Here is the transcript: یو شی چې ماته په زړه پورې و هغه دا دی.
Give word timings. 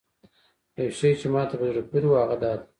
یو 0.81 0.89
شی 0.97 1.09
چې 1.19 1.27
ماته 1.33 1.55
په 1.59 1.65
زړه 1.69 1.81
پورې 1.89 2.07
و 2.09 2.19
هغه 2.21 2.35
دا 2.41 2.51
دی. 2.59 2.65